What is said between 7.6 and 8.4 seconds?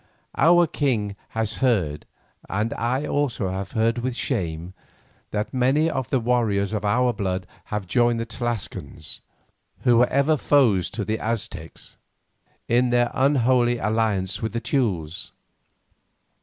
have joined the